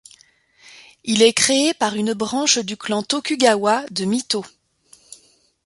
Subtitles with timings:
[1.03, 4.43] Il est créé par une branche du clan Tokugawa de Mito.